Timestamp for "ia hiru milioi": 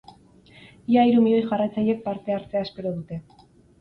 0.93-1.43